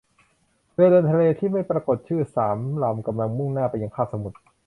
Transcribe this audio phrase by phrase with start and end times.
[0.73, 4.37] เรือเดินทะเลที่ไม่ปรากฏชื่อสามลำกำลังมุ่งหน้าไปยังคาบสมุทร